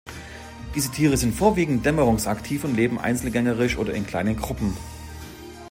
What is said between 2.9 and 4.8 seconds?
einzelgängerisch oder in kleinen Gruppen.